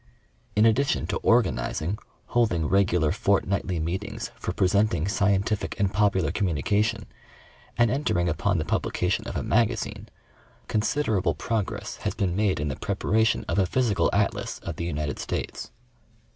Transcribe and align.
In 0.55 0.65
addition 0.65 1.05
to 1.05 1.17
organizing, 1.17 1.99
holding 2.29 2.67
regular 2.67 3.11
fortnightly 3.11 3.77
meetings 3.77 4.31
for 4.33 4.51
presenting 4.51 5.07
scientific 5.07 5.79
and 5.79 5.93
popular 5.93 6.31
communications, 6.31 7.05
and 7.77 7.91
enter 7.91 8.17
ing 8.17 8.27
upon 8.27 8.57
the 8.57 8.65
publication 8.65 9.27
of 9.27 9.35
a 9.37 9.43
Magazine, 9.43 10.09
considerable 10.67 11.35
progress 11.35 11.97
has 11.97 12.15
been 12.15 12.35
made 12.35 12.59
in 12.59 12.69
the 12.69 12.75
preparation 12.77 13.45
of 13.47 13.59
a 13.59 13.67
Physical 13.67 14.09
Atlas 14.11 14.57
of 14.63 14.77
the 14.77 14.85
United 14.85 15.19
States. 15.19 15.69